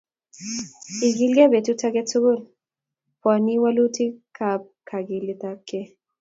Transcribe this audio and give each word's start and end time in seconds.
Ikilgei 1.07 1.51
petut 1.51 1.81
age 1.87 2.01
tugul 2.09 2.37
pwani 3.21 3.53
walutikap 3.63 4.61
kakiletapkei 4.87 5.85